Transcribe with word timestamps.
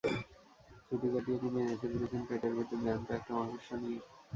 ছুটি 0.85 1.07
কাটিয়ে 1.13 1.37
তিনি 1.41 1.59
দেশে 1.61 1.87
ফিরেছেন 1.91 2.21
পেটের 2.27 2.53
ভেতর 2.57 2.77
জ্যান্ত 2.83 3.07
একটা 3.11 3.31
মাকড়সা 3.37 3.75
নিয়ে। 3.81 3.99